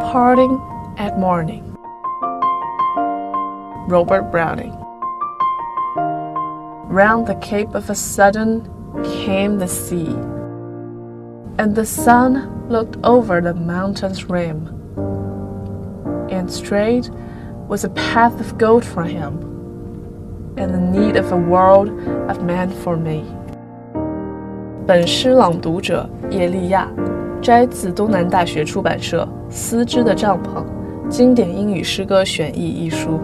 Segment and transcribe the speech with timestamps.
[0.00, 0.60] Parting
[0.96, 1.76] at morning.
[3.88, 4.76] Robert Browning.
[6.88, 8.68] Round the cape of a sudden
[9.04, 10.14] came the sea,
[11.58, 14.66] and the sun looked over the mountain's rim,
[16.30, 17.10] and straight
[17.68, 19.38] was a path of gold for him,
[20.56, 21.88] and the need of a world
[22.28, 23.24] of men for me.
[24.86, 26.88] 本诗朗读者叶利亚，
[27.45, 30.65] 摘自东南大学出版社《丝织的帐篷：
[31.07, 33.19] 经典英语诗歌选译》一书。